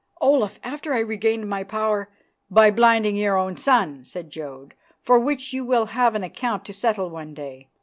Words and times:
"Olaf, 0.19 0.59
after 0.63 0.95
I 0.95 0.99
regained 1.01 1.47
my 1.47 1.63
power" 1.63 2.09
"By 2.49 2.71
blinding 2.71 3.15
your 3.15 3.37
own 3.37 3.55
son," 3.55 4.03
said 4.03 4.31
Jodd, 4.31 4.73
"for 4.99 5.19
which 5.19 5.53
you 5.53 5.63
will 5.63 5.85
have 5.85 6.15
an 6.15 6.23
account 6.23 6.65
to 6.65 6.73
settle 6.73 7.11
one 7.11 7.35
day." 7.35 7.69